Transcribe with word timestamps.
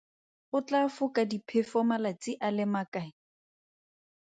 Go 0.55 0.59
tlaa 0.67 0.87
foka 0.97 1.21
diphefo 1.31 1.79
malatsi 1.89 2.31
a 2.47 2.49
le 2.55 2.65
makae? 2.73 3.09